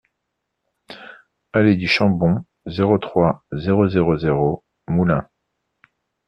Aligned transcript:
Allée 1.53 1.75
du 1.75 1.87
Chambon, 1.87 2.43
zéro 2.65 2.97
trois, 2.97 3.43
zéro 3.51 3.87
zéro 3.87 4.17
zéro 4.17 4.63
Moulins 4.87 5.29